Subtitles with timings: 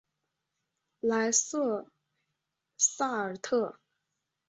[1.01, 1.85] 莱瑟
[2.75, 3.79] 萨尔特。